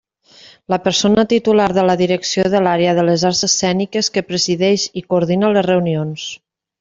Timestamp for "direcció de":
1.99-2.61